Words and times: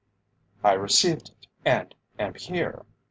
"I 0.63 0.73
received 0.73 1.29
it, 1.29 1.45
and 1.63 1.93
am 2.17 2.33
here. 2.33 2.85